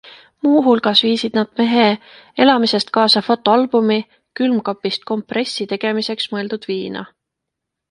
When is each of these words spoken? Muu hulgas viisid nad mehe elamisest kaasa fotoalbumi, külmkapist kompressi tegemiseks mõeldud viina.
Muu 0.45 0.53
hulgas 0.67 1.01
viisid 1.07 1.35
nad 1.39 1.51
mehe 1.61 1.83
elamisest 2.45 2.91
kaasa 2.97 3.23
fotoalbumi, 3.29 3.99
külmkapist 4.41 5.07
kompressi 5.13 5.71
tegemiseks 5.77 6.31
mõeldud 6.35 6.69
viina. 6.75 7.07